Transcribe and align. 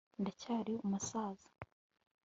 Ndacyari 0.21 0.73
umusaza 0.85 1.47